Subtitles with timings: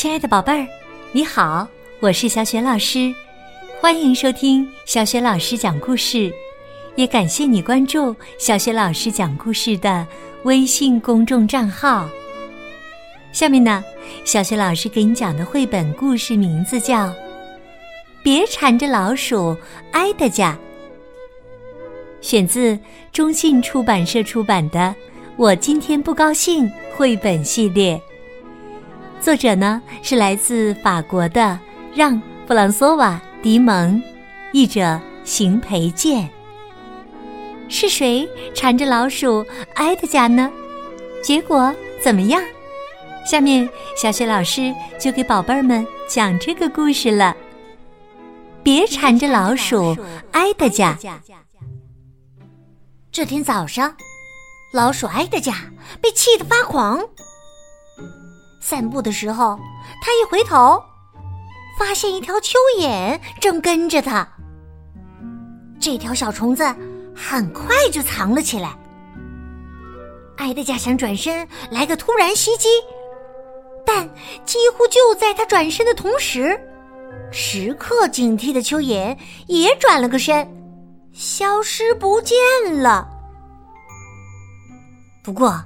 [0.00, 0.66] 亲爱的宝贝儿，
[1.12, 1.68] 你好，
[2.00, 3.14] 我是小雪老师，
[3.82, 6.32] 欢迎收听小雪老师讲故事，
[6.96, 10.06] 也感谢你关注小雪老师讲故事的
[10.44, 12.08] 微信公众账号。
[13.30, 13.84] 下面呢，
[14.24, 17.08] 小雪老师给你讲的绘本故事名字叫
[18.22, 19.54] 《别缠着老鼠
[19.92, 20.58] 挨的家》，
[22.26, 22.78] 选自
[23.12, 24.78] 中信出版社出版的
[25.36, 26.64] 《我今天不高兴》
[26.96, 28.00] 绘本系列。
[29.20, 31.58] 作者呢是来自法国的
[31.94, 32.14] 让·
[32.48, 34.02] 弗朗索瓦·迪蒙，
[34.50, 36.28] 译者邢培建。
[37.68, 40.50] 是谁缠着老鼠挨的家呢？
[41.22, 42.42] 结果怎么样？
[43.26, 47.36] 下面小雪老师就给宝贝儿们讲这个故事了。
[48.62, 49.94] 别缠着老鼠
[50.32, 50.98] 挨的家。
[53.12, 53.94] 这天早上，
[54.72, 55.52] 老鼠挨的家
[56.00, 57.04] 被气得发狂。
[58.60, 59.58] 散步的时候，
[60.02, 60.80] 他一回头，
[61.78, 64.28] 发现一条蚯蚓正跟着他。
[65.80, 66.62] 这条小虫子
[67.16, 68.76] 很快就藏了起来。
[70.36, 72.68] 埃德加想转身来个突然袭击，
[73.84, 74.08] 但
[74.44, 76.58] 几乎就在他转身的同时，
[77.32, 79.16] 时刻警惕的蚯蚓
[79.46, 80.46] 也转了个身，
[81.12, 82.36] 消失不见
[82.82, 83.08] 了。
[85.22, 85.62] 不过，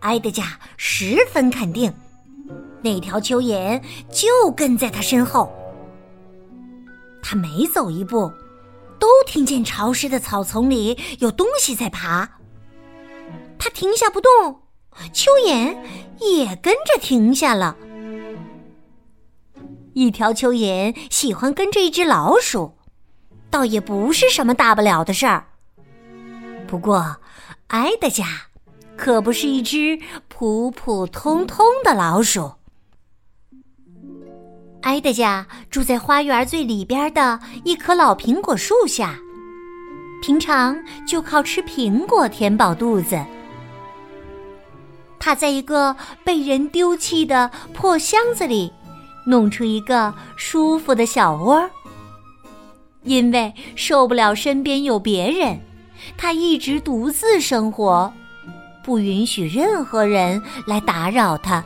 [0.00, 0.44] 埃德加
[0.76, 1.92] 十分肯定。
[2.82, 3.80] 那条蚯蚓
[4.10, 5.52] 就跟在他身后，
[7.22, 8.30] 他每走一步，
[8.98, 12.28] 都听见潮湿的草丛里有东西在爬。
[13.56, 14.30] 他停下不动，
[15.12, 15.76] 蚯蚓
[16.18, 17.76] 也跟着停下了。
[19.94, 22.76] 一条蚯蚓喜欢跟着一只老鼠，
[23.48, 25.46] 倒也不是什么大不了的事儿。
[26.66, 27.18] 不过，
[27.68, 28.24] 埃德加
[28.96, 32.50] 可不是一只普普通通的老鼠。
[34.82, 39.16] 埃德加住在花园最里边的一棵老苹果树下，
[40.20, 40.76] 平常
[41.06, 43.18] 就靠吃苹果填饱肚子。
[45.20, 48.72] 他在一个被人丢弃的破箱子里
[49.24, 51.70] 弄出一个舒服的小窝。
[53.04, 55.60] 因为受不了身边有别人，
[56.16, 58.12] 他一直独自生活，
[58.84, 61.64] 不允许任何人来打扰他。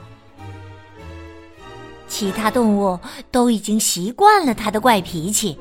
[2.09, 2.99] 其他动物
[3.31, 5.59] 都已经习惯了他的怪脾气。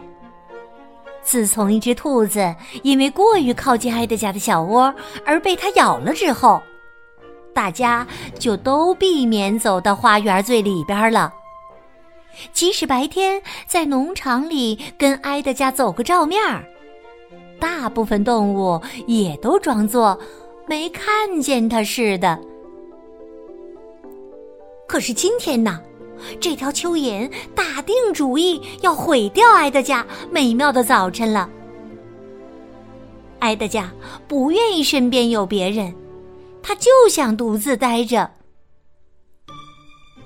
[1.22, 4.94] 自从一只兔子因为过于靠近埃德加的小窝
[5.26, 6.62] 而被它咬了之后，
[7.52, 8.06] 大家
[8.38, 11.34] 就都避免走到花园最里边了。
[12.54, 16.40] 即使白天在农场里跟埃德加走个照面，
[17.60, 20.20] 大部分动物也都装作
[20.68, 22.40] 没看见他似的。
[24.88, 25.82] 可是今天呢？
[26.40, 31.50] 这条蚯蚓打定主意要毁掉埃德加美妙的早晨了。
[33.40, 33.92] 埃德加
[34.28, 35.94] 不愿意身边有别人，
[36.64, 38.32] 他就想独自待着。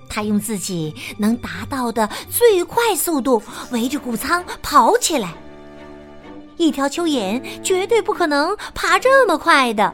[0.09, 5.33] 他用自己能达到的最快速度围着谷仓跑起来。
[6.57, 9.93] 一条蚯蚓绝对不可能爬这么快的。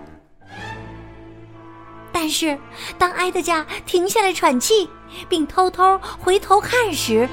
[2.12, 2.57] 但是，
[2.97, 4.89] 当埃德加停下来喘气，
[5.27, 7.27] 并偷偷回头看时，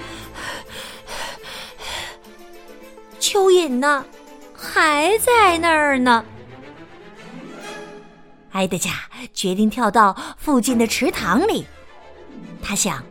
[3.20, 4.04] 蚯蚓呢，
[4.54, 6.25] 还在那儿呢。
[8.53, 8.91] 埃德加
[9.32, 11.66] 决定跳到附近的池塘里。
[12.62, 13.03] 他想，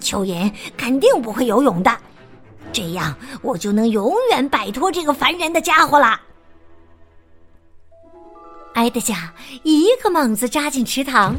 [0.00, 1.96] 蚯蚓肯定不会游泳的，
[2.72, 6.20] 这样我就能永远摆脱这个烦人的家伙了。
[8.74, 11.36] 埃德加一个猛子扎进池塘，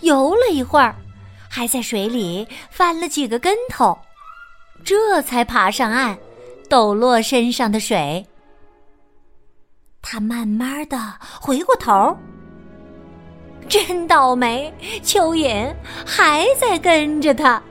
[0.00, 0.94] 游了一会儿，
[1.48, 3.98] 还在水里翻了几个跟头，
[4.84, 6.16] 这才爬上岸，
[6.68, 8.26] 抖落身上的水。
[10.02, 10.98] 他慢慢的
[11.40, 12.16] 回过头，
[13.68, 14.72] 真倒霉，
[15.02, 15.74] 蚯蚓
[16.06, 17.62] 还在跟着他。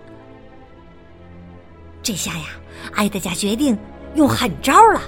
[2.03, 2.45] 这下呀，
[2.93, 3.77] 埃德加决定
[4.13, 5.01] 用狠招了。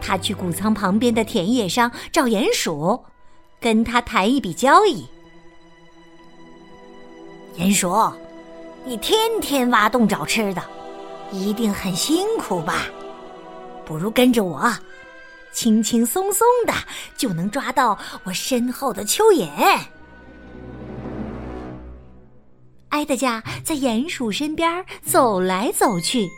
[0.00, 3.04] 他去谷仓旁边的田野上找鼹鼠，
[3.60, 5.04] 跟他谈一笔交易。
[7.58, 7.92] 鼹鼠，
[8.84, 10.62] 你天天挖洞找吃的，
[11.32, 12.84] 一定很辛苦吧？
[13.84, 14.72] 不如跟着我，
[15.52, 16.72] 轻轻松松的
[17.16, 19.48] 就能抓到我身后的蚯蚓。
[22.90, 26.28] 埃德加在鼹鼠身边走来走去。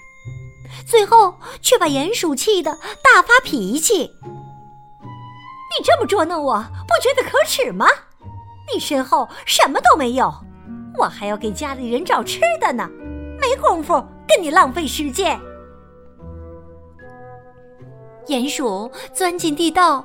[0.87, 2.73] 最后却把鼹鼠气得
[3.05, 4.11] 大发脾气。
[4.25, 7.87] 你这么捉弄我，不觉得可耻吗？
[8.73, 10.33] 你身后什么都没有，
[11.01, 12.87] 我还要给家里人找吃的呢，
[13.41, 13.95] 没工夫
[14.29, 15.41] 跟你浪费时间。
[18.27, 20.05] 鼹鼠钻进地道，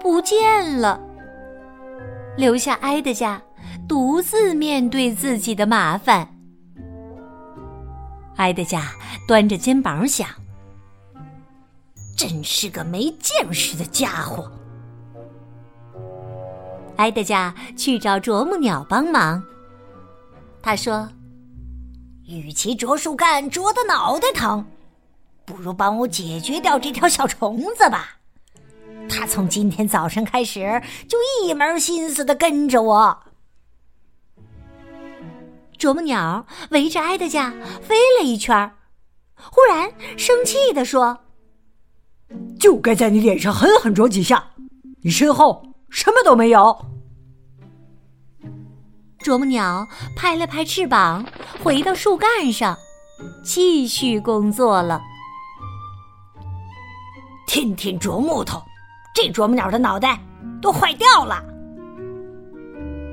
[0.00, 1.00] 不见了，
[2.36, 3.40] 留下埃德加
[3.88, 6.28] 独自面对自己的麻烦。
[8.38, 8.90] 埃德加
[9.28, 10.28] 端着肩膀想
[12.18, 14.50] ：“真是个没见识的家伙。”
[16.98, 19.40] 埃德加去找啄木鸟帮忙。
[20.62, 21.08] 他说
[22.24, 24.64] ：“与其啄树干啄得脑袋疼，
[25.44, 28.16] 不如帮我解决掉这条小虫子吧。
[29.08, 33.18] 它从今天早上开始就一门心思的跟着我。”
[35.76, 37.50] 啄木鸟围着埃德加
[37.82, 38.70] 飞了一圈，
[39.34, 41.18] 忽然生气的说
[42.60, 44.52] ：“就该在你脸上狠狠啄几下，
[45.02, 46.86] 你身后什么都没有。”
[49.22, 49.86] 啄木鸟
[50.16, 51.24] 拍了拍翅膀，
[51.62, 52.76] 回到树干上，
[53.44, 55.00] 继续工作了。
[57.46, 58.60] 天天啄木头，
[59.14, 60.18] 这啄木鸟的脑袋
[60.60, 61.42] 都坏掉了。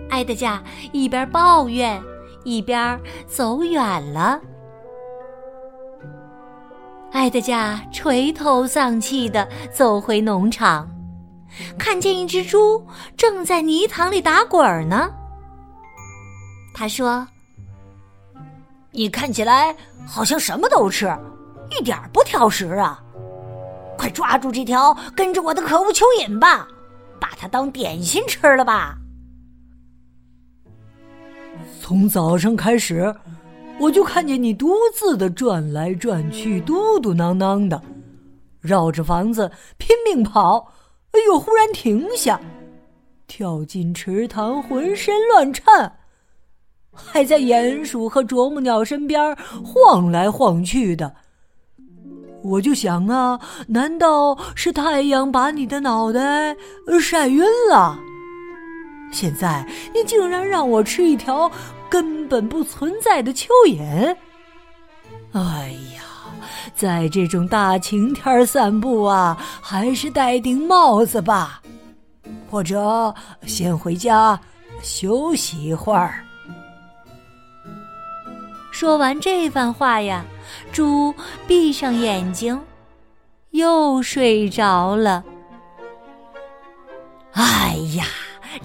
[0.09, 0.61] 埃德加
[0.91, 2.01] 一边抱怨，
[2.43, 4.41] 一边走远了。
[7.11, 10.89] 埃德加垂头丧气的走回农场，
[11.77, 12.85] 看见一只猪
[13.17, 15.11] 正在泥塘里打滚呢。
[16.79, 17.27] 他说
[18.91, 19.75] ：“你看起来
[20.07, 21.13] 好像什么都吃，
[21.77, 23.03] 一点不挑食啊！
[23.97, 26.65] 快抓住这条跟着我的可恶蚯蚓吧，
[27.19, 28.97] 把它当点心吃了吧！”
[31.81, 33.13] 从早上开始，
[33.77, 37.81] 我就看见你独自的转来转去，嘟嘟囔囔的，
[38.61, 40.71] 绕着房子拼命跑，
[41.11, 42.39] 哎呦忽然停下，
[43.27, 45.98] 跳进池塘，浑身乱颤。
[47.11, 51.13] 还在鼹鼠和啄木鸟身边晃来晃去的，
[52.43, 56.55] 我就想啊，难道是太阳把你的脑袋
[57.01, 57.97] 晒晕了？
[59.11, 61.51] 现在你竟然让我吃一条
[61.89, 64.15] 根本不存在的蚯蚓！
[65.31, 66.03] 哎呀，
[66.75, 71.61] 在这种大晴天散步啊，还是戴顶帽子吧，
[72.51, 73.13] 或者
[73.45, 74.39] 先回家
[74.83, 76.23] 休息一会儿。
[78.79, 80.25] 说完这番话呀，
[80.71, 81.13] 猪
[81.45, 82.61] 闭上眼睛，
[83.49, 85.21] 又睡着了。
[87.33, 88.05] 哎呀，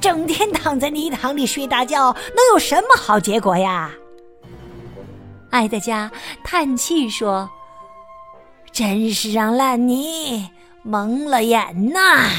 [0.01, 3.91] 整天躺在泥塘里睡大觉，能有什么好结果呀？
[5.51, 6.09] 埃德加
[6.45, 7.51] 叹气说
[8.71, 10.49] ：“真是让烂泥
[10.85, 12.31] 蒙了眼呐！”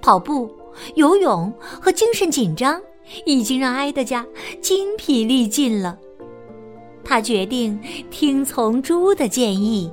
[0.00, 0.56] 跑步、
[0.94, 2.80] 游泳和精神紧张。
[3.24, 4.26] 已经让埃德加
[4.60, 5.98] 筋疲力尽了，
[7.04, 7.80] 他决定
[8.10, 9.90] 听从猪的建议。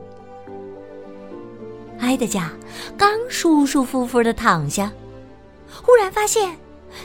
[1.99, 2.51] 埃德加
[2.97, 4.91] 刚舒舒服服的躺下，
[5.83, 6.57] 忽然发现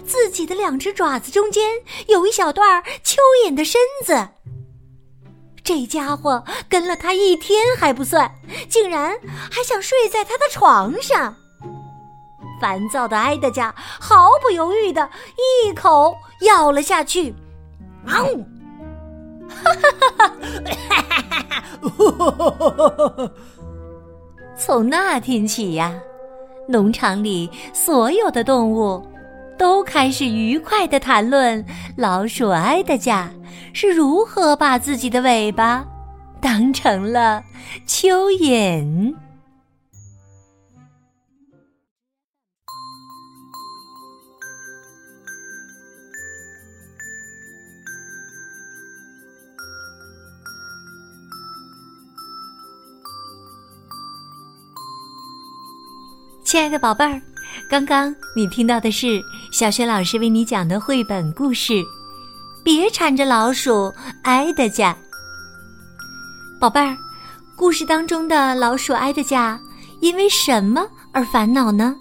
[0.06, 1.64] 自己的两只爪子中间
[2.08, 3.16] 有一小段蚯
[3.46, 4.28] 蚓的身子。
[5.62, 8.32] 这家伙跟了他一天还不算，
[8.68, 9.18] 竟然
[9.50, 11.36] 还想睡在他的床上。
[12.60, 17.34] 烦躁的埃德加毫不犹豫的一口咬了下去，
[18.06, 18.24] 啊！
[19.48, 19.88] 哈哈
[20.18, 20.28] 哈
[21.28, 23.30] 哈哈！
[24.56, 25.94] 从那天起呀，
[26.68, 29.06] 农场里所有的动物
[29.58, 31.64] 都开始愉快的谈论
[31.96, 33.30] 老鼠埃德加
[33.72, 35.84] 是如何把自己的尾巴
[36.40, 37.42] 当成了
[37.86, 39.14] 蚯蚓。
[56.46, 57.20] 亲爱的宝贝儿，
[57.68, 61.72] 刚刚你听到的是小雪老师为你讲的绘本故事
[62.62, 64.92] 《别缠着老鼠埃德加》。
[66.60, 66.96] 宝贝儿，
[67.56, 69.60] 故事当中的老鼠埃德加
[70.00, 71.96] 因为什么而烦恼呢？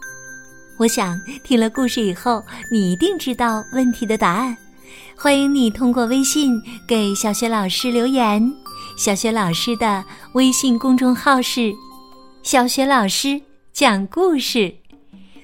[0.78, 4.56] 我想听了故事以后，你一定知道问题的答案。
[5.18, 8.54] 欢迎你通过微信给小雪老师留言。
[8.96, 11.74] 小雪老师的微信公众号是
[12.44, 13.42] “小雪老师”。
[13.75, 14.74] 讲故事，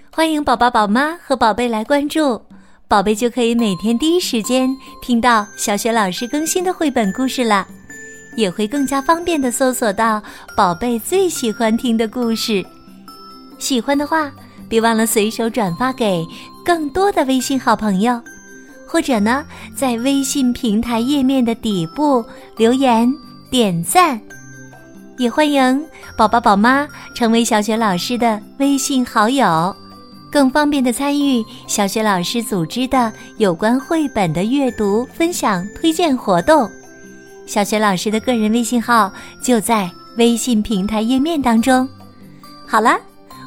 [0.09, 2.41] 欢迎宝宝、宝妈和宝贝来关注，
[2.87, 7.67] 宝贝就可以每天第一时间听到小学老师更新的绘本故事了，
[8.37, 10.23] 也会更加方便的搜索到
[10.55, 12.65] 宝贝最喜欢听的故事。
[13.59, 14.31] 喜欢的话，
[14.69, 16.25] 别忘了随手转发给
[16.63, 18.17] 更多的微信好朋友。
[18.87, 19.45] 或者呢，
[19.75, 22.23] 在微信平台页面的底部
[22.55, 23.13] 留言
[23.49, 24.21] 点赞。
[25.17, 25.85] 也欢迎
[26.17, 29.75] 宝宝宝妈成为小雪老师的微信好友，
[30.31, 36.69] 更方便的参与小雪老师组织的有关绘本的阅读分享推荐活动。
[37.45, 41.87] 小雪老师的个人微信号就在微信平台页面当中。
[42.65, 42.97] 好了，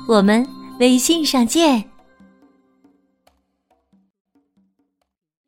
[0.07, 0.47] 我们
[0.79, 1.94] 微信上见。